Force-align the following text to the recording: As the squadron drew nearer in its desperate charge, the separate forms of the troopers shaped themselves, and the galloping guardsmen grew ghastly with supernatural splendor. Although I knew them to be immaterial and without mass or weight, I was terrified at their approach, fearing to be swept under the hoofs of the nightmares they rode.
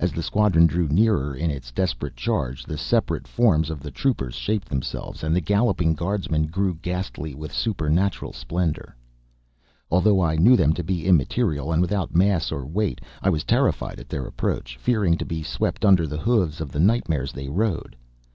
As 0.00 0.12
the 0.12 0.22
squadron 0.22 0.66
drew 0.66 0.88
nearer 0.88 1.34
in 1.34 1.50
its 1.50 1.70
desperate 1.70 2.16
charge, 2.16 2.64
the 2.64 2.78
separate 2.78 3.28
forms 3.28 3.68
of 3.68 3.80
the 3.80 3.90
troopers 3.90 4.34
shaped 4.34 4.66
themselves, 4.66 5.22
and 5.22 5.36
the 5.36 5.42
galloping 5.42 5.92
guardsmen 5.92 6.46
grew 6.46 6.74
ghastly 6.80 7.34
with 7.34 7.52
supernatural 7.52 8.32
splendor. 8.32 8.96
Although 9.90 10.22
I 10.22 10.36
knew 10.36 10.56
them 10.56 10.72
to 10.72 10.82
be 10.82 11.04
immaterial 11.04 11.70
and 11.70 11.82
without 11.82 12.14
mass 12.16 12.50
or 12.50 12.64
weight, 12.64 13.02
I 13.20 13.28
was 13.28 13.44
terrified 13.44 14.00
at 14.00 14.08
their 14.08 14.24
approach, 14.24 14.78
fearing 14.78 15.18
to 15.18 15.26
be 15.26 15.42
swept 15.42 15.84
under 15.84 16.06
the 16.06 16.16
hoofs 16.16 16.62
of 16.62 16.72
the 16.72 16.80
nightmares 16.80 17.32
they 17.32 17.50
rode. 17.50 17.94